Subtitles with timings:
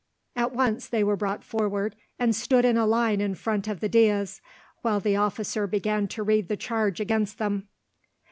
[0.35, 3.87] At once they were brought forward, and stood in a line in front of the
[3.87, 4.41] dais,
[4.81, 7.67] while the officer began to read the charge against them.